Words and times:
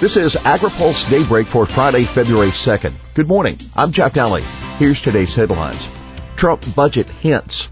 This 0.00 0.16
is 0.16 0.34
AgriPulse 0.34 1.08
Daybreak 1.08 1.46
for 1.46 1.66
Friday, 1.66 2.02
February 2.02 2.48
2nd. 2.48 3.14
Good 3.14 3.28
morning. 3.28 3.56
I'm 3.76 3.92
Jeff 3.92 4.12
Daly. 4.12 4.42
Here's 4.76 5.00
today's 5.00 5.34
headlines. 5.34 5.88
Trump 6.36 6.62
budget 6.74 7.08
hints. 7.08 7.68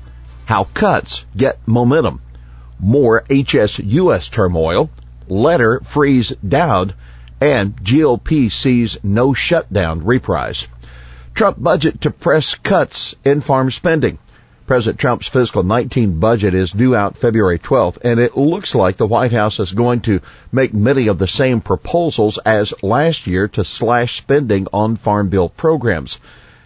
How 0.46 0.64
cuts 0.64 1.26
get 1.36 1.58
momentum. 1.66 2.22
More 2.78 3.22
HSUS 3.28 4.30
turmoil. 4.30 4.88
Letter 5.28 5.80
frees 5.80 6.30
Doud. 6.46 6.94
And 7.40 7.76
GOP 7.76 8.50
sees 8.52 8.98
no 9.02 9.34
shutdown 9.34 10.04
reprise. 10.04 10.68
Trump 11.34 11.60
budget 11.60 12.02
to 12.02 12.10
press 12.10 12.54
cuts 12.54 13.16
in 13.24 13.40
farm 13.40 13.70
spending. 13.70 14.18
President 14.66 15.00
Trump's 15.00 15.26
fiscal 15.26 15.62
19 15.62 16.20
budget 16.20 16.54
is 16.54 16.72
due 16.72 16.94
out 16.94 17.18
February 17.18 17.58
12th, 17.58 17.98
and 18.02 18.20
it 18.20 18.36
looks 18.36 18.74
like 18.74 18.96
the 18.96 19.06
White 19.06 19.32
House 19.32 19.58
is 19.58 19.72
going 19.72 20.00
to 20.02 20.20
make 20.52 20.72
many 20.72 21.08
of 21.08 21.18
the 21.18 21.26
same 21.26 21.60
proposals 21.60 22.38
as 22.38 22.72
last 22.82 23.26
year 23.26 23.48
to 23.48 23.64
slash 23.64 24.18
spending 24.18 24.68
on 24.72 24.96
farm 24.96 25.28
bill 25.28 25.48
programs. 25.48 26.20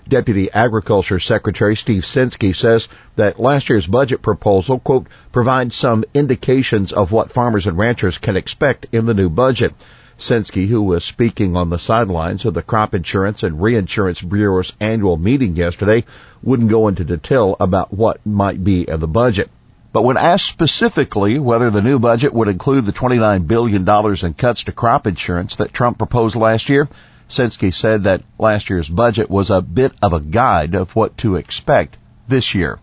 Deputy 0.09 0.53
Agriculture 0.53 1.19
Secretary 1.19 1.75
Steve 1.75 2.05
Censky 2.05 2.55
says 2.55 2.89
that 3.17 3.41
last 3.41 3.69
year's 3.69 3.87
budget 3.87 4.23
proposal, 4.23 4.79
quote, 4.79 5.07
provides 5.33 5.75
some 5.75 6.05
indications 6.15 6.93
of 6.93 7.11
what 7.11 7.33
farmers 7.33 7.67
and 7.67 7.77
ranchers 7.77 8.19
can 8.19 8.37
expect 8.37 8.87
in 8.93 9.07
the 9.07 9.15
new 9.15 9.29
budget. 9.29 9.75
Censky, 10.19 10.67
who 10.67 10.83
was 10.83 11.05
speaking 11.05 11.57
on 11.57 11.69
the 11.69 11.79
sidelines 11.79 12.45
of 12.45 12.55
the 12.55 12.63
Crop 12.63 12.95
Insurance 12.95 13.43
and 13.43 13.61
Reinsurance 13.61 14.23
Bureau's 14.23 14.73
annual 14.81 15.17
meeting 15.19 15.57
yesterday, 15.57 16.05
wouldn't 16.43 16.71
go 16.71 16.89
into 16.89 17.05
detail 17.05 17.57
about 17.61 17.93
what 17.93 18.25
might 18.25 18.65
be 18.65 18.89
in 18.89 19.01
the 19.01 19.09
budget. 19.09 19.51
But 19.93 20.05
when 20.05 20.17
asked 20.17 20.47
specifically 20.47 21.39
whether 21.39 21.71
the 21.71 21.83
new 21.83 21.99
budget 21.99 22.33
would 22.33 22.49
include 22.49 22.87
the 22.87 22.93
$29 22.93 23.47
billion 23.47 23.89
in 24.25 24.35
cuts 24.35 24.65
to 24.65 24.73
crop 24.73 25.07
insurance 25.07 25.57
that 25.57 25.73
Trump 25.73 25.99
proposed 25.99 26.37
last 26.37 26.69
year, 26.69 26.89
Censky 27.29 27.75
said 27.75 28.05
that 28.05 28.23
last 28.39 28.71
year's 28.71 28.89
budget 28.89 29.29
was 29.29 29.51
a 29.51 29.61
bit 29.61 29.93
of 30.03 30.13
a 30.13 30.21
guide 30.21 30.75
of 30.75 30.95
what 30.95 31.17
to 31.19 31.37
expect 31.37 31.99
this 32.29 32.55
year. 32.55 32.79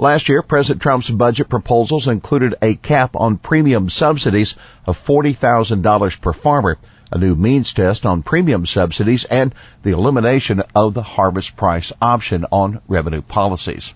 Last 0.00 0.28
year, 0.28 0.42
President 0.42 0.80
Trump's 0.80 1.10
budget 1.10 1.48
proposals 1.48 2.06
included 2.06 2.54
a 2.62 2.76
cap 2.76 3.16
on 3.16 3.36
premium 3.36 3.90
subsidies 3.90 4.54
of 4.86 4.96
$40,000 4.96 6.20
per 6.20 6.32
farmer, 6.32 6.78
a 7.10 7.18
new 7.18 7.34
means 7.34 7.72
test 7.74 8.06
on 8.06 8.22
premium 8.22 8.64
subsidies, 8.64 9.24
and 9.24 9.52
the 9.82 9.90
elimination 9.90 10.62
of 10.72 10.94
the 10.94 11.02
harvest 11.02 11.56
price 11.56 11.92
option 12.00 12.46
on 12.52 12.80
revenue 12.86 13.22
policies. 13.22 13.92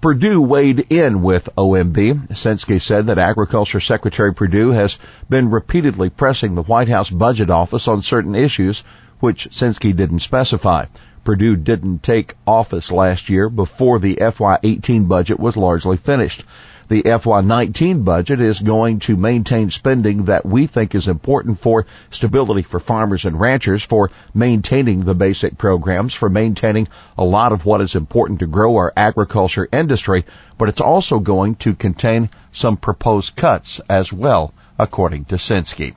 Perdue 0.00 0.40
weighed 0.40 0.86
in 0.90 1.22
with 1.22 1.48
OMB. 1.58 2.28
Censky 2.28 2.80
said 2.80 3.08
that 3.08 3.18
Agriculture 3.18 3.80
Secretary 3.80 4.32
Perdue 4.32 4.70
has 4.70 4.96
been 5.28 5.50
repeatedly 5.50 6.08
pressing 6.08 6.54
the 6.54 6.62
White 6.62 6.88
House 6.88 7.10
Budget 7.10 7.50
Office 7.50 7.88
on 7.88 8.02
certain 8.02 8.36
issues, 8.36 8.84
which 9.18 9.48
Censky 9.50 9.94
didn't 9.94 10.20
specify. 10.20 10.84
Perdue 11.24 11.54
didn't 11.54 12.02
take 12.02 12.34
office 12.48 12.90
last 12.90 13.28
year 13.28 13.48
before 13.48 14.00
the 14.00 14.16
FY18 14.16 15.06
budget 15.06 15.38
was 15.38 15.56
largely 15.56 15.96
finished. 15.96 16.42
The 16.88 17.04
FY19 17.04 18.04
budget 18.04 18.40
is 18.40 18.58
going 18.58 18.98
to 19.06 19.16
maintain 19.16 19.70
spending 19.70 20.24
that 20.24 20.44
we 20.44 20.66
think 20.66 20.96
is 20.96 21.06
important 21.06 21.60
for 21.60 21.86
stability 22.10 22.62
for 22.62 22.80
farmers 22.80 23.24
and 23.24 23.38
ranchers, 23.38 23.84
for 23.84 24.10
maintaining 24.34 25.04
the 25.04 25.14
basic 25.14 25.56
programs, 25.56 26.12
for 26.12 26.28
maintaining 26.28 26.88
a 27.16 27.24
lot 27.24 27.52
of 27.52 27.64
what 27.64 27.80
is 27.80 27.94
important 27.94 28.40
to 28.40 28.48
grow 28.48 28.76
our 28.76 28.92
agriculture 28.96 29.68
industry, 29.72 30.24
but 30.58 30.68
it's 30.68 30.80
also 30.80 31.20
going 31.20 31.54
to 31.54 31.74
contain 31.74 32.30
some 32.50 32.76
proposed 32.76 33.36
cuts 33.36 33.80
as 33.88 34.12
well, 34.12 34.52
according 34.76 35.26
to 35.26 35.36
Censky. 35.36 35.94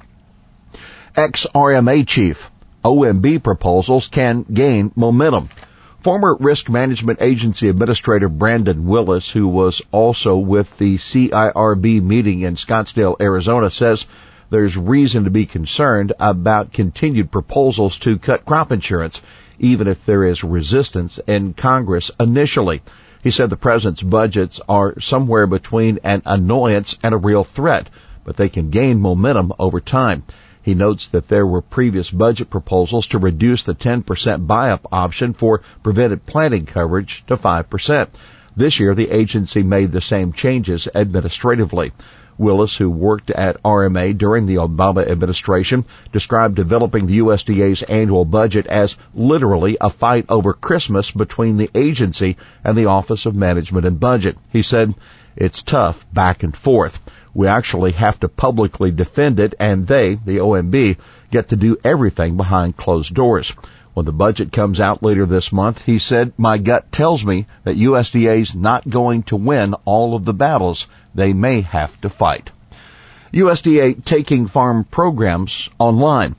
Ex-RMA 1.15 2.05
chief 2.05 2.51
OMB 2.85 3.41
proposals 3.41 4.07
can 4.07 4.43
gain 4.43 4.91
momentum. 4.95 5.49
Former 6.03 6.37
Risk 6.39 6.69
Management 6.69 7.17
Agency 7.19 7.67
Administrator 7.67 8.29
Brandon 8.29 8.85
Willis, 8.85 9.31
who 9.31 9.47
was 9.47 9.81
also 9.91 10.37
with 10.37 10.77
the 10.77 10.97
CIRB 10.97 12.03
meeting 12.03 12.41
in 12.41 12.53
Scottsdale, 12.53 13.19
Arizona, 13.19 13.71
says 13.71 14.05
there's 14.51 14.77
reason 14.77 15.23
to 15.23 15.31
be 15.31 15.47
concerned 15.47 16.13
about 16.19 16.73
continued 16.73 17.31
proposals 17.31 17.97
to 17.97 18.19
cut 18.19 18.45
crop 18.45 18.71
insurance, 18.71 19.19
even 19.57 19.87
if 19.87 20.05
there 20.05 20.23
is 20.23 20.43
resistance 20.43 21.19
in 21.25 21.55
Congress 21.55 22.11
initially. 22.19 22.83
He 23.23 23.31
said 23.31 23.49
the 23.49 23.57
president's 23.57 24.03
budgets 24.03 24.61
are 24.69 24.99
somewhere 24.99 25.47
between 25.47 25.97
an 26.03 26.21
annoyance 26.23 26.99
and 27.01 27.15
a 27.15 27.17
real 27.17 27.43
threat, 27.43 27.89
but 28.23 28.37
they 28.37 28.49
can 28.49 28.69
gain 28.69 29.01
momentum 29.01 29.53
over 29.57 29.81
time. 29.81 30.21
He 30.65 30.73
notes 30.73 31.09
that 31.09 31.27
there 31.27 31.45
were 31.45 31.61
previous 31.61 32.09
budget 32.09 32.49
proposals 32.49 33.05
to 33.07 33.19
reduce 33.19 33.61
the 33.61 33.75
10% 33.75 34.47
buy-up 34.47 34.87
option 34.91 35.33
for 35.33 35.61
prevented 35.83 36.25
planting 36.25 36.65
coverage 36.65 37.23
to 37.27 37.37
5%. 37.37 38.07
This 38.57 38.79
year, 38.79 38.95
the 38.95 39.11
agency 39.11 39.61
made 39.61 39.91
the 39.91 40.01
same 40.01 40.33
changes 40.33 40.87
administratively. 40.95 41.91
Willis, 42.39 42.75
who 42.75 42.89
worked 42.89 43.29
at 43.29 43.61
RMA 43.61 44.17
during 44.17 44.47
the 44.47 44.55
Obama 44.55 45.07
administration, 45.07 45.85
described 46.11 46.55
developing 46.55 47.05
the 47.05 47.19
USDA's 47.19 47.83
annual 47.83 48.25
budget 48.25 48.65
as 48.65 48.97
literally 49.13 49.77
a 49.79 49.91
fight 49.91 50.25
over 50.29 50.53
Christmas 50.53 51.11
between 51.11 51.57
the 51.57 51.69
agency 51.75 52.37
and 52.63 52.75
the 52.75 52.87
Office 52.87 53.27
of 53.27 53.35
Management 53.35 53.85
and 53.85 53.99
Budget. 53.99 54.35
He 54.49 54.63
said, 54.63 54.95
it's 55.35 55.61
tough 55.61 56.03
back 56.11 56.41
and 56.41 56.57
forth. 56.57 56.99
We 57.35 57.47
actually 57.47 57.91
have 57.91 58.19
to 58.21 58.29
publicly 58.29 58.91
defend 58.91 59.41
it 59.41 59.53
and 59.59 59.85
they, 59.85 60.15
the 60.15 60.37
OMB, 60.37 60.97
get 61.31 61.49
to 61.49 61.57
do 61.57 61.77
everything 61.83 62.37
behind 62.37 62.77
closed 62.77 63.13
doors. 63.13 63.53
When 63.93 64.05
the 64.05 64.13
budget 64.13 64.53
comes 64.53 64.79
out 64.79 65.03
later 65.03 65.25
this 65.25 65.51
month, 65.51 65.83
he 65.83 65.99
said, 65.99 66.31
my 66.37 66.57
gut 66.57 66.91
tells 66.91 67.25
me 67.25 67.45
that 67.65 67.77
USDA's 67.77 68.55
not 68.55 68.89
going 68.89 69.23
to 69.23 69.35
win 69.35 69.73
all 69.83 70.15
of 70.15 70.23
the 70.23 70.33
battles 70.33 70.87
they 71.13 71.33
may 71.33 71.61
have 71.61 71.99
to 72.01 72.09
fight. 72.09 72.51
USDA 73.33 74.03
taking 74.05 74.47
farm 74.47 74.85
programs 74.85 75.69
online. 75.77 76.35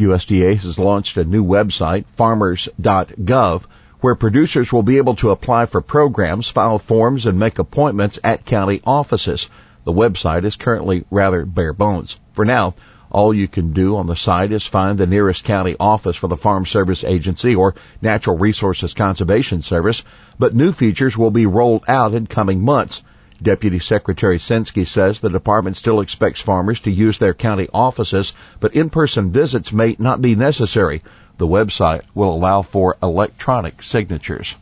USDA 0.00 0.60
has 0.60 0.78
launched 0.80 1.16
a 1.16 1.24
new 1.24 1.44
website, 1.44 2.06
farmers.gov, 2.16 3.62
where 4.00 4.14
producers 4.16 4.72
will 4.72 4.82
be 4.82 4.96
able 4.96 5.14
to 5.16 5.30
apply 5.30 5.66
for 5.66 5.80
programs, 5.80 6.48
file 6.48 6.80
forms, 6.80 7.26
and 7.26 7.38
make 7.38 7.60
appointments 7.60 8.18
at 8.24 8.44
county 8.44 8.80
offices. 8.84 9.48
The 9.84 9.92
website 9.92 10.44
is 10.44 10.56
currently 10.56 11.04
rather 11.10 11.44
bare 11.46 11.72
bones. 11.72 12.20
For 12.32 12.44
now, 12.44 12.74
all 13.10 13.34
you 13.34 13.48
can 13.48 13.72
do 13.72 13.96
on 13.96 14.06
the 14.06 14.14
site 14.14 14.52
is 14.52 14.66
find 14.66 14.96
the 14.96 15.06
nearest 15.06 15.42
county 15.42 15.74
office 15.80 16.16
for 16.16 16.28
the 16.28 16.36
Farm 16.36 16.64
Service 16.64 17.02
Agency 17.02 17.54
or 17.56 17.74
Natural 18.00 18.38
Resources 18.38 18.94
Conservation 18.94 19.62
Service, 19.62 20.04
but 20.38 20.54
new 20.54 20.70
features 20.70 21.18
will 21.18 21.30
be 21.30 21.46
rolled 21.46 21.84
out 21.88 22.14
in 22.14 22.26
coming 22.26 22.64
months. 22.64 23.02
Deputy 23.42 23.78
Secretary 23.78 24.38
Censky 24.38 24.86
says 24.86 25.18
the 25.18 25.30
department 25.30 25.76
still 25.76 26.00
expects 26.00 26.40
farmers 26.40 26.80
to 26.80 26.90
use 26.90 27.18
their 27.18 27.34
county 27.34 27.68
offices, 27.72 28.34
but 28.60 28.74
in-person 28.74 29.32
visits 29.32 29.72
may 29.72 29.96
not 29.98 30.20
be 30.20 30.34
necessary. 30.34 31.02
The 31.38 31.46
website 31.46 32.02
will 32.14 32.34
allow 32.34 32.60
for 32.60 32.98
electronic 33.02 33.82
signatures. 33.82 34.54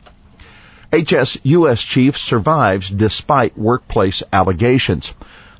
HSUS 0.91 1.87
chief 1.87 2.16
survives 2.16 2.88
despite 2.88 3.59
workplace 3.59 4.22
allegations. 4.32 5.12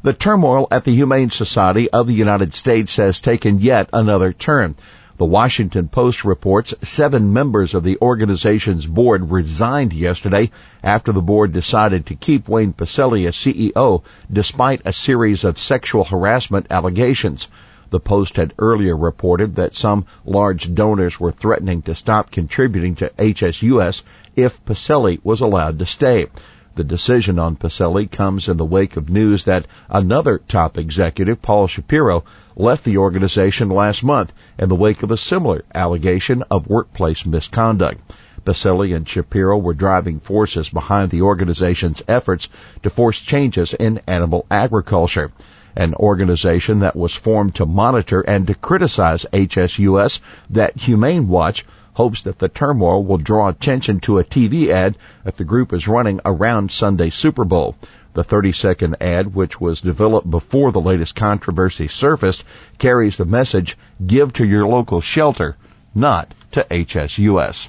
The 0.03 0.15
turmoil 0.15 0.69
at 0.71 0.85
the 0.85 0.95
Humane 0.95 1.29
Society 1.29 1.91
of 1.91 2.07
the 2.07 2.15
United 2.15 2.55
States 2.55 2.97
has 2.97 3.21
taken 3.21 3.61
yet 3.61 3.91
another 3.93 4.33
turn. 4.33 4.75
The 5.19 5.27
Washington 5.27 5.89
Post 5.89 6.25
reports 6.25 6.73
seven 6.81 7.35
members 7.35 7.75
of 7.75 7.85
the 7.85 7.99
organization's 8.01 8.87
board 8.87 9.31
resigned 9.31 9.93
yesterday 9.93 10.51
after 10.83 11.13
the 11.13 11.21
board 11.21 11.53
decided 11.53 12.07
to 12.07 12.15
keep 12.15 12.49
Wayne 12.49 12.73
Pacelle 12.73 13.27
as 13.29 13.35
CEO 13.35 14.03
despite 14.33 14.81
a 14.87 14.95
series 14.95 15.45
of 15.45 15.59
sexual 15.59 16.05
harassment 16.05 16.69
allegations. 16.71 17.49
The 17.91 18.01
Post 18.01 18.37
had 18.37 18.53
earlier 18.59 18.95
reported 18.95 19.55
that 19.55 19.75
some 19.75 20.05
large 20.27 20.75
donors 20.75 21.19
were 21.19 21.31
threatening 21.31 21.81
to 21.83 21.95
stop 21.95 22.31
contributing 22.31 22.95
to 22.97 23.11
HSUS 23.19 24.03
if 24.37 24.63
Pacelle 24.67 25.19
was 25.25 25.41
allowed 25.41 25.79
to 25.79 25.87
stay. 25.87 26.27
The 26.75 26.85
decision 26.85 27.39
on 27.39 27.57
Pacelle 27.57 28.07
comes 28.07 28.47
in 28.47 28.59
the 28.59 28.65
wake 28.67 28.99
of 28.99 29.09
news 29.09 29.45
that 29.45 29.67
another 29.89 30.37
top 30.37 30.77
executive, 30.77 31.41
Paul 31.41 31.67
Shapiro, 31.67 32.25
left 32.57 32.85
the 32.85 32.99
organization 32.99 33.71
last 33.71 34.05
month 34.05 34.35
in 34.59 34.69
the 34.69 34.75
wake 34.75 35.03
of 35.03 35.11
a 35.11 35.17
similar 35.17 35.65
allegation 35.75 36.43
of 36.51 36.67
workplace 36.67 37.25
misconduct. 37.25 38.03
Pacelle 38.45 38.95
and 38.95 39.09
Shapiro 39.09 39.57
were 39.57 39.73
driving 39.73 40.21
forces 40.21 40.69
behind 40.69 41.11
the 41.11 41.23
organization's 41.23 42.03
efforts 42.07 42.49
to 42.83 42.91
force 42.91 43.19
changes 43.19 43.73
in 43.73 44.03
animal 44.07 44.45
agriculture 44.51 45.33
an 45.79 45.95
organization 45.95 46.81
that 46.81 46.97
was 46.97 47.15
formed 47.15 47.55
to 47.55 47.65
monitor 47.65 48.21
and 48.21 48.49
to 48.49 48.55
criticize 48.55 49.25
HSUS 49.33 50.21
that 50.51 50.77
Humane 50.77 51.29
Watch 51.29 51.65
hopes 51.95 52.25
that 52.25 52.41
the 52.41 52.49
turmoil 52.49 53.05
will 53.05 53.17
draw 53.17 53.49
attention 53.49 54.01
to 54.01 54.19
a 54.19 54.25
TV 54.25 54.71
ad 54.71 54.97
that 55.23 55.37
the 55.37 55.45
group 55.45 55.73
is 55.73 55.87
running 55.87 56.21
around 56.25 56.73
Sunday 56.73 57.11
Super 57.11 57.45
Bowl. 57.45 57.77
The 58.15 58.25
30 58.25 58.51
second 58.51 58.97
ad, 59.01 59.37
which 59.37 59.61
was 59.61 59.81
developed 59.81 60.29
before 60.29 60.73
the 60.73 60.81
latest 60.81 61.15
controversy 61.15 61.87
surfaced, 61.87 62.43
carries 62.79 63.17
the 63.17 63.25
message, 63.25 63.79
give 64.05 64.33
to 64.33 64.45
your 64.45 64.67
local 64.67 65.01
shelter, 65.01 65.57
not 65.95 66.35
to 66.53 66.67
HSUS. 66.69 67.69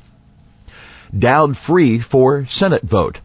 Doud 1.17 1.56
free 1.57 2.00
for 2.00 2.47
Senate 2.47 2.83
vote. 2.83 3.19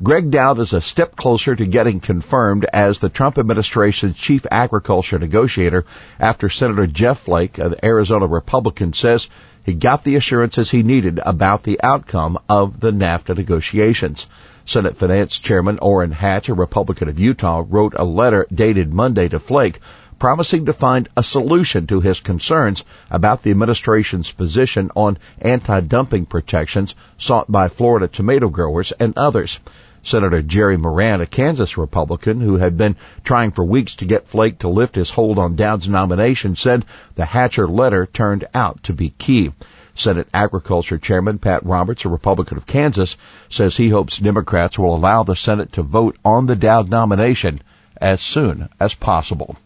Gregg 0.00 0.30
Doud 0.30 0.60
is 0.60 0.72
a 0.72 0.80
step 0.80 1.16
closer 1.16 1.56
to 1.56 1.66
getting 1.66 1.98
confirmed 1.98 2.64
as 2.72 3.00
the 3.00 3.08
Trump 3.08 3.36
administration's 3.36 4.14
chief 4.14 4.46
agriculture 4.48 5.18
negotiator 5.18 5.84
after 6.20 6.48
Senator 6.48 6.86
Jeff 6.86 7.18
Flake, 7.18 7.58
an 7.58 7.74
Arizona 7.82 8.28
Republican, 8.28 8.92
says 8.92 9.28
he 9.64 9.74
got 9.74 10.04
the 10.04 10.14
assurances 10.14 10.70
he 10.70 10.84
needed 10.84 11.18
about 11.26 11.64
the 11.64 11.80
outcome 11.82 12.38
of 12.48 12.78
the 12.78 12.92
NAFTA 12.92 13.36
negotiations. 13.36 14.28
Senate 14.64 14.96
Finance 14.96 15.36
Chairman 15.36 15.80
Orrin 15.80 16.12
Hatch, 16.12 16.48
a 16.48 16.54
Republican 16.54 17.08
of 17.08 17.18
Utah, 17.18 17.64
wrote 17.68 17.94
a 17.96 18.04
letter 18.04 18.46
dated 18.54 18.94
Monday 18.94 19.28
to 19.28 19.40
Flake 19.40 19.80
promising 20.20 20.66
to 20.66 20.72
find 20.72 21.08
a 21.16 21.22
solution 21.22 21.86
to 21.86 22.00
his 22.00 22.20
concerns 22.20 22.84
about 23.10 23.42
the 23.42 23.50
administration's 23.50 24.30
position 24.30 24.90
on 24.94 25.18
anti-dumping 25.40 26.26
protections 26.26 26.94
sought 27.18 27.50
by 27.50 27.68
Florida 27.68 28.08
tomato 28.08 28.48
growers 28.48 28.92
and 28.92 29.16
others. 29.16 29.58
Senator 30.02 30.42
Jerry 30.42 30.76
Moran, 30.76 31.20
a 31.20 31.26
Kansas 31.26 31.76
Republican 31.76 32.40
who 32.40 32.56
had 32.56 32.76
been 32.76 32.96
trying 33.24 33.50
for 33.50 33.64
weeks 33.64 33.96
to 33.96 34.04
get 34.04 34.28
Flake 34.28 34.58
to 34.60 34.68
lift 34.68 34.94
his 34.94 35.10
hold 35.10 35.38
on 35.38 35.56
Doud's 35.56 35.88
nomination, 35.88 36.56
said 36.56 36.84
the 37.14 37.24
Hatcher 37.24 37.66
letter 37.66 38.06
turned 38.06 38.46
out 38.54 38.82
to 38.84 38.92
be 38.92 39.10
key. 39.10 39.52
Senate 39.94 40.28
Agriculture 40.32 40.98
Chairman 40.98 41.38
Pat 41.38 41.66
Roberts, 41.66 42.04
a 42.04 42.08
Republican 42.08 42.56
of 42.56 42.66
Kansas, 42.66 43.16
says 43.50 43.76
he 43.76 43.88
hopes 43.88 44.18
Democrats 44.18 44.78
will 44.78 44.94
allow 44.94 45.24
the 45.24 45.34
Senate 45.34 45.72
to 45.72 45.82
vote 45.82 46.16
on 46.24 46.46
the 46.46 46.54
Doud 46.54 46.88
nomination 46.88 47.60
as 48.00 48.20
soon 48.20 48.68
as 48.78 48.94
possible. 48.94 49.56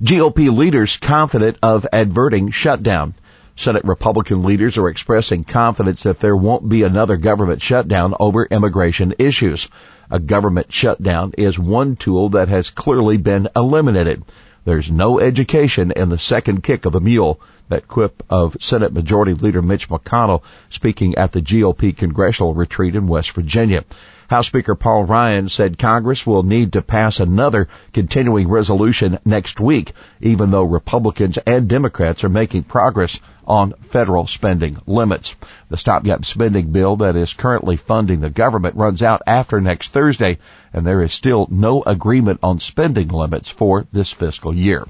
GOP 0.00 0.54
leaders 0.54 0.96
confident 0.98 1.56
of 1.62 1.86
averting 1.92 2.50
shutdown. 2.50 3.14
Senate 3.58 3.84
Republican 3.86 4.42
leaders 4.42 4.76
are 4.76 4.88
expressing 4.88 5.42
confidence 5.42 6.02
that 6.02 6.20
there 6.20 6.36
won't 6.36 6.68
be 6.68 6.82
another 6.82 7.16
government 7.16 7.62
shutdown 7.62 8.14
over 8.20 8.44
immigration 8.44 9.14
issues. 9.18 9.68
A 10.10 10.20
government 10.20 10.70
shutdown 10.70 11.32
is 11.38 11.58
one 11.58 11.96
tool 11.96 12.28
that 12.30 12.48
has 12.48 12.68
clearly 12.68 13.16
been 13.16 13.48
eliminated. 13.56 14.22
There's 14.66 14.90
no 14.90 15.18
education 15.20 15.90
in 15.90 16.10
the 16.10 16.18
second 16.18 16.64
kick 16.64 16.84
of 16.84 16.94
a 16.94 17.00
mule. 17.00 17.40
That 17.68 17.88
quip 17.88 18.22
of 18.28 18.58
Senate 18.60 18.92
Majority 18.92 19.32
Leader 19.32 19.62
Mitch 19.62 19.88
McConnell 19.88 20.42
speaking 20.68 21.14
at 21.14 21.32
the 21.32 21.40
GOP 21.40 21.96
congressional 21.96 22.52
retreat 22.52 22.94
in 22.94 23.08
West 23.08 23.30
Virginia. 23.30 23.84
House 24.28 24.48
Speaker 24.48 24.74
Paul 24.74 25.04
Ryan 25.04 25.48
said 25.48 25.78
Congress 25.78 26.26
will 26.26 26.42
need 26.42 26.72
to 26.72 26.82
pass 26.82 27.20
another 27.20 27.68
continuing 27.92 28.48
resolution 28.48 29.18
next 29.24 29.60
week, 29.60 29.92
even 30.20 30.50
though 30.50 30.64
Republicans 30.64 31.38
and 31.38 31.68
Democrats 31.68 32.24
are 32.24 32.28
making 32.28 32.64
progress 32.64 33.20
on 33.46 33.74
federal 33.88 34.26
spending 34.26 34.76
limits. 34.86 35.36
The 35.68 35.76
stopgap 35.76 36.24
spending 36.24 36.72
bill 36.72 36.96
that 36.96 37.14
is 37.14 37.34
currently 37.34 37.76
funding 37.76 38.20
the 38.20 38.30
government 38.30 38.74
runs 38.74 39.00
out 39.00 39.22
after 39.28 39.60
next 39.60 39.92
Thursday, 39.92 40.38
and 40.72 40.84
there 40.84 41.02
is 41.02 41.12
still 41.12 41.46
no 41.50 41.84
agreement 41.84 42.40
on 42.42 42.58
spending 42.58 43.08
limits 43.08 43.48
for 43.48 43.86
this 43.92 44.10
fiscal 44.10 44.52
year. 44.52 44.84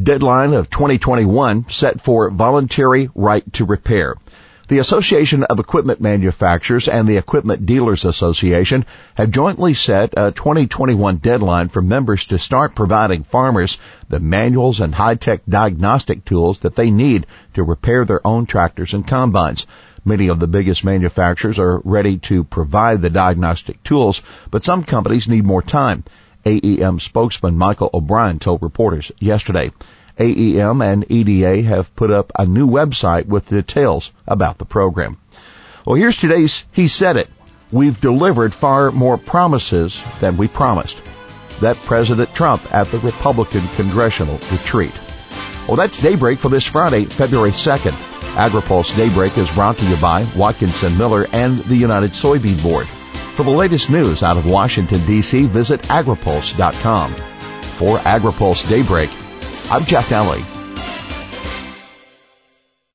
Deadline 0.00 0.54
of 0.54 0.70
2021 0.70 1.66
set 1.70 2.00
for 2.00 2.30
voluntary 2.30 3.10
right 3.14 3.52
to 3.54 3.64
repair. 3.64 4.14
The 4.68 4.80
Association 4.80 5.44
of 5.44 5.58
Equipment 5.58 5.98
Manufacturers 5.98 6.88
and 6.88 7.08
the 7.08 7.16
Equipment 7.16 7.64
Dealers 7.64 8.04
Association 8.04 8.84
have 9.14 9.30
jointly 9.30 9.72
set 9.72 10.12
a 10.14 10.30
2021 10.30 11.16
deadline 11.16 11.68
for 11.68 11.80
members 11.80 12.26
to 12.26 12.38
start 12.38 12.74
providing 12.74 13.22
farmers 13.22 13.78
the 14.10 14.20
manuals 14.20 14.82
and 14.82 14.94
high-tech 14.94 15.40
diagnostic 15.48 16.22
tools 16.26 16.58
that 16.58 16.76
they 16.76 16.90
need 16.90 17.26
to 17.54 17.62
repair 17.62 18.04
their 18.04 18.20
own 18.26 18.44
tractors 18.44 18.92
and 18.92 19.06
combines. 19.06 19.64
Many 20.04 20.28
of 20.28 20.38
the 20.38 20.46
biggest 20.46 20.84
manufacturers 20.84 21.58
are 21.58 21.80
ready 21.82 22.18
to 22.28 22.44
provide 22.44 23.00
the 23.00 23.08
diagnostic 23.08 23.82
tools, 23.82 24.20
but 24.50 24.64
some 24.64 24.84
companies 24.84 25.28
need 25.28 25.46
more 25.46 25.62
time. 25.62 26.04
AEM 26.44 27.00
spokesman 27.00 27.56
Michael 27.56 27.88
O'Brien 27.94 28.38
told 28.38 28.60
reporters 28.60 29.10
yesterday. 29.18 29.72
AEM 30.18 30.82
and 30.82 31.10
EDA 31.10 31.62
have 31.62 31.94
put 31.94 32.10
up 32.10 32.32
a 32.38 32.44
new 32.44 32.66
website 32.66 33.26
with 33.26 33.48
details 33.48 34.12
about 34.26 34.58
the 34.58 34.64
program. 34.64 35.18
Well, 35.86 35.96
here's 35.96 36.16
today's 36.16 36.64
He 36.72 36.88
Said 36.88 37.16
It. 37.16 37.28
We've 37.70 38.00
delivered 38.00 38.52
far 38.52 38.90
more 38.90 39.18
promises 39.18 40.02
than 40.20 40.36
we 40.36 40.48
promised. 40.48 40.98
That 41.60 41.76
President 41.76 42.34
Trump 42.34 42.62
at 42.74 42.86
the 42.88 42.98
Republican 42.98 43.62
Congressional 43.76 44.38
Retreat. 44.50 44.92
Well, 45.66 45.76
that's 45.76 46.00
Daybreak 46.00 46.38
for 46.38 46.48
this 46.48 46.66
Friday, 46.66 47.04
February 47.04 47.50
2nd. 47.50 47.92
AgriPulse 48.36 48.96
Daybreak 48.96 49.36
is 49.36 49.50
brought 49.50 49.76
to 49.78 49.84
you 49.84 49.96
by 49.96 50.26
Watkinson 50.36 50.96
Miller 50.96 51.26
and 51.32 51.58
the 51.58 51.76
United 51.76 52.12
Soybean 52.12 52.62
Board. 52.62 52.86
For 52.86 53.42
the 53.42 53.50
latest 53.50 53.90
news 53.90 54.22
out 54.22 54.36
of 54.36 54.48
Washington, 54.48 55.04
D.C., 55.06 55.46
visit 55.46 55.82
agripulse.com. 55.82 57.12
For 57.12 57.98
AgriPulse 57.98 58.68
Daybreak, 58.68 59.10
I'm 59.70 59.84
Jeff 59.84 60.08
Daly. 60.08 60.57